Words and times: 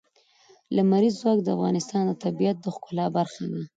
لمریز 0.75 1.15
ځواک 1.21 1.39
د 1.43 1.47
افغانستان 1.55 2.03
د 2.07 2.11
طبیعت 2.23 2.57
د 2.61 2.65
ښکلا 2.75 3.05
برخه 3.17 3.43
ده. 3.51 3.61